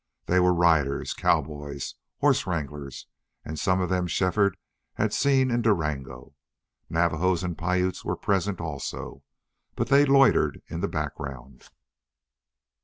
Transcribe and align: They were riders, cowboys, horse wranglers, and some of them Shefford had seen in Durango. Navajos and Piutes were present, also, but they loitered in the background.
They 0.25 0.39
were 0.39 0.51
riders, 0.51 1.13
cowboys, 1.13 1.93
horse 2.21 2.47
wranglers, 2.47 3.05
and 3.45 3.59
some 3.59 3.79
of 3.79 3.89
them 3.91 4.07
Shefford 4.07 4.57
had 4.95 5.13
seen 5.13 5.51
in 5.51 5.61
Durango. 5.61 6.33
Navajos 6.89 7.43
and 7.43 7.55
Piutes 7.55 8.03
were 8.03 8.15
present, 8.17 8.59
also, 8.59 9.21
but 9.75 9.89
they 9.89 10.03
loitered 10.05 10.63
in 10.67 10.79
the 10.79 10.87
background. 10.87 11.69